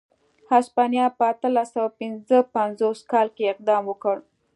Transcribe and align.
هسپانیا 0.51 1.05
په 1.17 1.23
اتلس 1.31 1.67
سوه 1.75 1.89
پنځه 1.99 2.37
پنځوس 2.55 2.99
کال 3.11 3.27
کې 3.35 3.51
اقدام 3.53 3.83
وکړ. 3.87 4.17